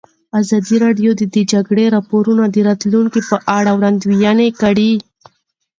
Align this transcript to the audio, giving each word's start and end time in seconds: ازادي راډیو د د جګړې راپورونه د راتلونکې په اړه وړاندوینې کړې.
ازادي 0.39 0.75
راډیو 0.85 1.11
د 1.15 1.21
د 1.35 1.37
جګړې 1.51 1.85
راپورونه 1.95 2.43
د 2.49 2.57
راتلونکې 2.69 3.21
په 3.29 3.37
اړه 3.57 3.71
وړاندوینې 3.75 4.49
کړې. 4.61 4.93